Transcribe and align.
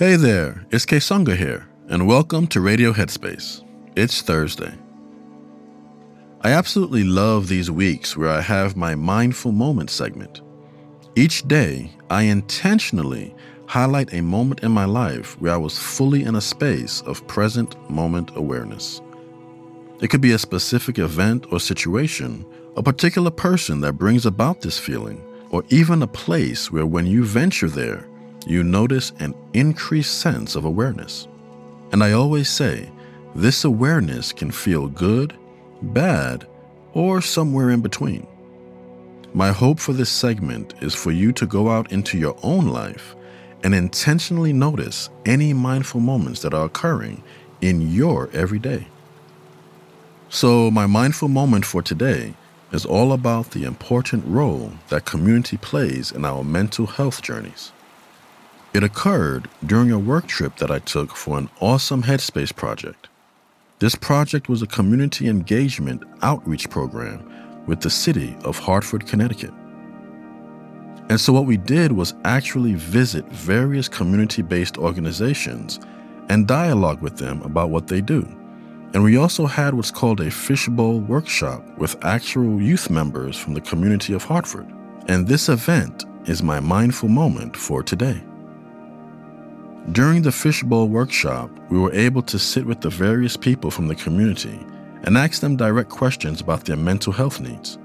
Hey 0.00 0.16
there, 0.16 0.64
it's 0.70 0.86
Kessonga 0.86 1.36
here, 1.36 1.68
and 1.88 2.08
welcome 2.08 2.46
to 2.46 2.62
Radio 2.62 2.90
Headspace. 2.90 3.62
It's 3.96 4.22
Thursday. 4.22 4.72
I 6.40 6.52
absolutely 6.52 7.04
love 7.04 7.48
these 7.48 7.70
weeks 7.70 8.16
where 8.16 8.30
I 8.30 8.40
have 8.40 8.78
my 8.78 8.94
Mindful 8.94 9.52
Moment 9.52 9.90
segment. 9.90 10.40
Each 11.16 11.46
day, 11.46 11.92
I 12.08 12.22
intentionally 12.22 13.34
highlight 13.66 14.14
a 14.14 14.22
moment 14.22 14.62
in 14.62 14.72
my 14.72 14.86
life 14.86 15.38
where 15.38 15.52
I 15.52 15.58
was 15.58 15.78
fully 15.78 16.24
in 16.24 16.34
a 16.34 16.40
space 16.40 17.02
of 17.02 17.26
present 17.26 17.76
moment 17.90 18.30
awareness. 18.36 19.02
It 20.00 20.08
could 20.08 20.22
be 20.22 20.32
a 20.32 20.38
specific 20.38 20.98
event 20.98 21.44
or 21.52 21.60
situation, 21.60 22.46
a 22.74 22.82
particular 22.82 23.30
person 23.30 23.82
that 23.82 23.98
brings 23.98 24.24
about 24.24 24.62
this 24.62 24.78
feeling, 24.78 25.22
or 25.50 25.62
even 25.68 26.00
a 26.00 26.06
place 26.06 26.72
where 26.72 26.86
when 26.86 27.04
you 27.04 27.22
venture 27.22 27.68
there, 27.68 28.06
you 28.46 28.62
notice 28.62 29.12
an 29.18 29.34
increased 29.52 30.20
sense 30.20 30.56
of 30.56 30.64
awareness. 30.64 31.28
And 31.92 32.02
I 32.02 32.12
always 32.12 32.48
say, 32.48 32.90
this 33.34 33.64
awareness 33.64 34.32
can 34.32 34.50
feel 34.50 34.88
good, 34.88 35.34
bad, 35.82 36.46
or 36.92 37.20
somewhere 37.20 37.70
in 37.70 37.80
between. 37.80 38.26
My 39.32 39.52
hope 39.52 39.78
for 39.78 39.92
this 39.92 40.10
segment 40.10 40.74
is 40.80 40.94
for 40.94 41.12
you 41.12 41.32
to 41.32 41.46
go 41.46 41.70
out 41.70 41.92
into 41.92 42.18
your 42.18 42.36
own 42.42 42.66
life 42.66 43.14
and 43.62 43.74
intentionally 43.74 44.52
notice 44.52 45.10
any 45.24 45.52
mindful 45.52 46.00
moments 46.00 46.42
that 46.42 46.54
are 46.54 46.64
occurring 46.64 47.22
in 47.60 47.92
your 47.92 48.28
everyday. 48.32 48.86
So, 50.30 50.70
my 50.70 50.86
mindful 50.86 51.28
moment 51.28 51.64
for 51.64 51.82
today 51.82 52.34
is 52.72 52.86
all 52.86 53.12
about 53.12 53.50
the 53.50 53.64
important 53.64 54.24
role 54.26 54.72
that 54.88 55.04
community 55.04 55.56
plays 55.56 56.12
in 56.12 56.24
our 56.24 56.44
mental 56.44 56.86
health 56.86 57.22
journeys. 57.22 57.72
It 58.72 58.84
occurred 58.84 59.48
during 59.66 59.90
a 59.90 59.98
work 59.98 60.28
trip 60.28 60.56
that 60.58 60.70
I 60.70 60.78
took 60.78 61.16
for 61.16 61.36
an 61.38 61.50
awesome 61.60 62.04
Headspace 62.04 62.54
project. 62.54 63.08
This 63.80 63.96
project 63.96 64.48
was 64.48 64.62
a 64.62 64.66
community 64.66 65.26
engagement 65.26 66.04
outreach 66.22 66.70
program 66.70 67.64
with 67.66 67.80
the 67.80 67.90
city 67.90 68.36
of 68.44 68.58
Hartford, 68.58 69.06
Connecticut. 69.08 69.52
And 71.08 71.20
so, 71.20 71.32
what 71.32 71.46
we 71.46 71.56
did 71.56 71.90
was 71.90 72.14
actually 72.24 72.74
visit 72.74 73.24
various 73.26 73.88
community 73.88 74.42
based 74.42 74.78
organizations 74.78 75.80
and 76.28 76.46
dialogue 76.46 77.02
with 77.02 77.16
them 77.16 77.42
about 77.42 77.70
what 77.70 77.88
they 77.88 78.00
do, 78.00 78.22
And 78.92 79.02
we 79.02 79.16
also 79.16 79.46
had 79.46 79.74
what's 79.74 79.90
called 79.90 80.20
a 80.20 80.30
fishbowl 80.30 81.00
workshop 81.00 81.64
with 81.78 82.04
actual 82.04 82.62
youth 82.62 82.88
members 82.90 83.36
from 83.36 83.54
the 83.54 83.60
community 83.60 84.12
of 84.12 84.22
Hartford. 84.24 84.66
And 85.08 85.26
this 85.26 85.48
event 85.48 86.04
is 86.26 86.42
my 86.42 86.60
mindful 86.60 87.08
moment 87.08 87.56
for 87.56 87.82
today. 87.82 88.22
During 89.92 90.22
the 90.22 90.30
fishbowl 90.30 90.86
workshop, 90.86 91.50
we 91.68 91.76
were 91.76 91.92
able 91.92 92.22
to 92.22 92.38
sit 92.38 92.64
with 92.64 92.80
the 92.80 92.90
various 92.90 93.36
people 93.36 93.72
from 93.72 93.88
the 93.88 93.96
community 93.96 94.64
and 95.02 95.18
ask 95.18 95.40
them 95.40 95.56
direct 95.56 95.90
questions 95.90 96.40
about 96.40 96.64
their 96.64 96.76
mental 96.76 97.12
health 97.12 97.40
needs. 97.40 97.76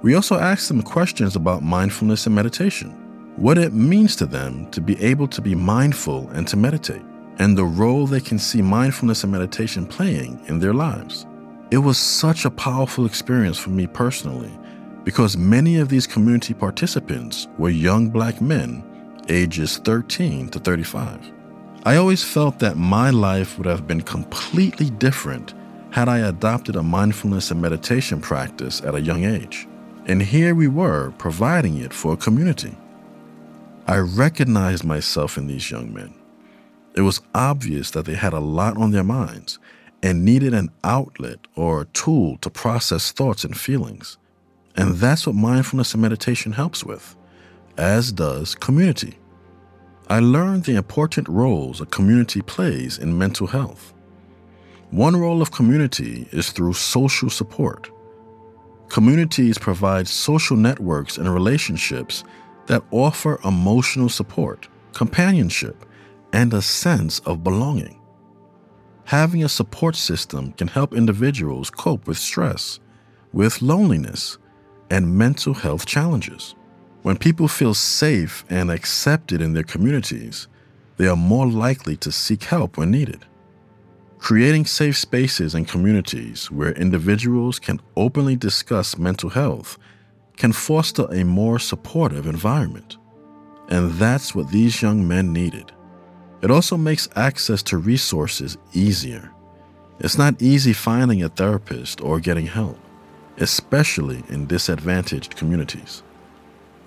We 0.00 0.14
also 0.14 0.38
asked 0.38 0.68
them 0.68 0.80
questions 0.80 1.36
about 1.36 1.62
mindfulness 1.62 2.24
and 2.24 2.34
meditation, 2.34 2.92
what 3.36 3.58
it 3.58 3.74
means 3.74 4.16
to 4.16 4.26
them 4.26 4.70
to 4.70 4.80
be 4.80 4.98
able 5.02 5.28
to 5.28 5.42
be 5.42 5.54
mindful 5.54 6.30
and 6.30 6.48
to 6.48 6.56
meditate, 6.56 7.02
and 7.38 7.58
the 7.58 7.64
role 7.64 8.06
they 8.06 8.20
can 8.20 8.38
see 8.38 8.62
mindfulness 8.62 9.22
and 9.22 9.30
meditation 9.30 9.84
playing 9.84 10.40
in 10.46 10.60
their 10.60 10.72
lives. 10.72 11.26
It 11.70 11.78
was 11.78 11.98
such 11.98 12.46
a 12.46 12.50
powerful 12.50 13.04
experience 13.04 13.58
for 13.58 13.70
me 13.70 13.86
personally 13.86 14.56
because 15.04 15.36
many 15.36 15.76
of 15.76 15.90
these 15.90 16.06
community 16.06 16.54
participants 16.54 17.48
were 17.58 17.68
young 17.68 18.08
black 18.08 18.40
men 18.40 18.82
ages 19.28 19.78
13 19.78 20.48
to 20.50 20.58
35. 20.58 21.32
I 21.84 21.96
always 21.96 22.24
felt 22.24 22.58
that 22.58 22.76
my 22.76 23.10
life 23.10 23.56
would 23.56 23.66
have 23.66 23.86
been 23.86 24.00
completely 24.00 24.90
different 24.90 25.54
had 25.90 26.08
I 26.08 26.18
adopted 26.18 26.76
a 26.76 26.82
mindfulness 26.82 27.50
and 27.50 27.62
meditation 27.62 28.20
practice 28.20 28.80
at 28.82 28.94
a 28.94 29.00
young 29.00 29.24
age. 29.24 29.66
And 30.06 30.22
here 30.22 30.54
we 30.54 30.68
were 30.68 31.12
providing 31.18 31.78
it 31.78 31.92
for 31.92 32.12
a 32.12 32.16
community. 32.16 32.76
I 33.86 33.98
recognized 33.98 34.84
myself 34.84 35.38
in 35.38 35.46
these 35.46 35.70
young 35.70 35.94
men. 35.94 36.14
It 36.94 37.02
was 37.02 37.20
obvious 37.34 37.90
that 37.92 38.04
they 38.04 38.14
had 38.14 38.32
a 38.32 38.40
lot 38.40 38.76
on 38.76 38.90
their 38.90 39.04
minds 39.04 39.58
and 40.02 40.24
needed 40.24 40.54
an 40.54 40.70
outlet 40.84 41.38
or 41.56 41.80
a 41.80 41.86
tool 41.86 42.36
to 42.38 42.50
process 42.50 43.12
thoughts 43.12 43.44
and 43.44 43.56
feelings. 43.56 44.18
And 44.76 44.96
that's 44.96 45.26
what 45.26 45.36
mindfulness 45.36 45.94
and 45.94 46.02
meditation 46.02 46.52
helps 46.52 46.84
with, 46.84 47.16
as 47.78 48.12
does 48.12 48.56
community. 48.56 49.16
I 50.08 50.18
learned 50.18 50.64
the 50.64 50.74
important 50.74 51.28
roles 51.28 51.80
a 51.80 51.86
community 51.86 52.42
plays 52.42 52.98
in 52.98 53.16
mental 53.16 53.46
health. 53.46 53.94
One 54.90 55.16
role 55.16 55.40
of 55.40 55.52
community 55.52 56.26
is 56.32 56.50
through 56.50 56.72
social 56.72 57.30
support. 57.30 57.90
Communities 58.88 59.58
provide 59.58 60.08
social 60.08 60.56
networks 60.56 61.18
and 61.18 61.32
relationships 61.32 62.24
that 62.66 62.82
offer 62.90 63.38
emotional 63.44 64.08
support, 64.08 64.68
companionship, 64.92 65.84
and 66.32 66.52
a 66.52 66.62
sense 66.62 67.20
of 67.20 67.44
belonging. 67.44 68.00
Having 69.04 69.44
a 69.44 69.48
support 69.48 69.94
system 69.94 70.52
can 70.52 70.68
help 70.68 70.94
individuals 70.94 71.70
cope 71.70 72.06
with 72.06 72.18
stress, 72.18 72.80
with 73.32 73.62
loneliness, 73.62 74.38
and 74.90 75.16
mental 75.16 75.54
health 75.54 75.86
challenges. 75.86 76.54
When 77.02 77.16
people 77.16 77.48
feel 77.48 77.74
safe 77.74 78.44
and 78.50 78.70
accepted 78.70 79.40
in 79.40 79.52
their 79.52 79.62
communities, 79.62 80.48
they 80.96 81.06
are 81.06 81.16
more 81.16 81.46
likely 81.46 81.96
to 81.98 82.10
seek 82.10 82.44
help 82.44 82.76
when 82.76 82.90
needed. 82.90 83.24
Creating 84.18 84.66
safe 84.66 84.96
spaces 84.96 85.54
and 85.54 85.68
communities 85.68 86.50
where 86.50 86.72
individuals 86.72 87.60
can 87.60 87.80
openly 87.96 88.34
discuss 88.34 88.98
mental 88.98 89.30
health 89.30 89.78
can 90.36 90.52
foster 90.52 91.06
a 91.12 91.24
more 91.24 91.58
supportive 91.58 92.26
environment. 92.26 92.96
And 93.68 93.92
that's 93.92 94.34
what 94.34 94.50
these 94.50 94.82
young 94.82 95.06
men 95.06 95.32
needed. 95.32 95.70
It 96.42 96.50
also 96.50 96.76
makes 96.76 97.08
access 97.14 97.62
to 97.64 97.78
resources 97.78 98.58
easier. 98.72 99.30
It's 100.00 100.18
not 100.18 100.40
easy 100.42 100.72
finding 100.72 101.22
a 101.22 101.28
therapist 101.28 102.00
or 102.00 102.20
getting 102.20 102.46
help, 102.46 102.78
especially 103.38 104.22
in 104.28 104.46
disadvantaged 104.46 105.36
communities. 105.36 106.02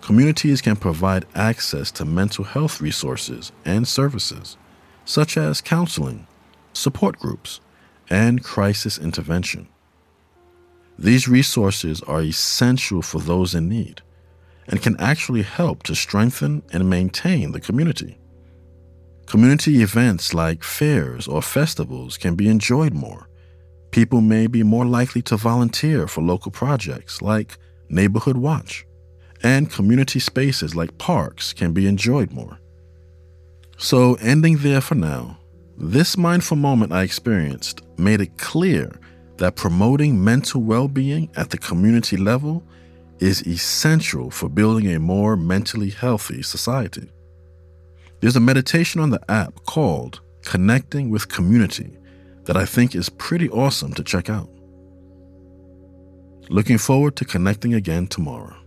Communities 0.02 0.62
can 0.62 0.76
provide 0.76 1.28
access 1.36 1.92
to 1.92 2.06
mental 2.06 2.44
health 2.44 2.82
resources 2.82 3.52
and 3.66 3.88
services, 3.88 4.58
such 5.06 5.38
as 5.38 5.62
counseling, 5.62 6.26
support 6.74 7.20
groups, 7.20 7.62
and 8.10 8.44
crisis 8.44 8.98
intervention. 8.98 9.68
These 10.98 11.28
resources 11.28 12.02
are 12.02 12.22
essential 12.22 13.04
for 13.04 13.20
those 13.20 13.54
in 13.54 13.70
need 13.70 14.02
and 14.68 14.82
can 14.82 15.00
actually 15.00 15.44
help 15.44 15.84
to 15.84 15.96
strengthen 15.96 16.64
and 16.74 16.90
maintain 16.90 17.52
the 17.52 17.62
community. 17.62 18.18
Community 19.28 19.82
events 19.82 20.34
like 20.34 20.64
fairs 20.64 21.28
or 21.28 21.42
festivals 21.42 22.18
can 22.18 22.36
be 22.36 22.50
enjoyed 22.50 22.94
more. 22.94 23.30
People 23.92 24.22
may 24.22 24.48
be 24.48 24.64
more 24.64 24.86
likely 24.86 25.22
to 25.24 25.38
volunteer 25.38 26.08
for 26.08 26.22
local 26.22 26.52
projects 26.52 27.22
like 27.22 27.58
Neighborhood 27.90 28.38
Watch 28.38 28.86
and 29.44 29.72
community 29.72 30.20
spaces 30.20 30.76
like 30.76 30.98
parks 30.98 31.54
can 31.54 31.74
be 31.74 31.88
enjoyed 31.88 32.32
more. 32.32 32.60
So, 33.78 34.16
ending 34.16 34.58
there 34.58 34.82
for 34.82 34.96
now, 34.96 35.40
this 35.78 36.16
mindful 36.16 36.58
moment 36.58 36.94
I 36.94 37.04
experienced 37.04 37.82
made 37.98 38.22
it 38.22 38.38
clear 38.38 38.92
that 39.38 39.56
promoting 39.56 40.24
mental 40.24 40.62
well 40.62 40.88
being 40.88 41.30
at 41.36 41.50
the 41.50 41.58
community 41.58 42.18
level 42.18 42.64
is 43.20 43.46
essential 43.48 44.30
for 44.30 44.50
building 44.50 44.94
a 44.94 45.00
more 45.00 45.36
mentally 45.36 45.90
healthy 45.90 46.44
society. 46.44 47.10
There's 48.20 48.36
a 48.36 48.40
meditation 48.40 49.02
on 49.02 49.10
the 49.10 49.22
app 49.32 49.64
called 49.66 50.22
Connecting 50.44 51.10
with 51.10 51.28
Community 51.28 51.98
that 52.46 52.56
I 52.56 52.66
think 52.66 52.94
is 52.94 53.10
pretty 53.10 53.50
awesome 53.50 53.94
to 53.94 54.04
check 54.04 54.30
out. 54.30 54.50
Looking 56.50 56.78
forward 56.78 57.16
to 57.16 57.26
connecting 57.26 57.74
again 57.74 58.06
tomorrow. 58.08 58.61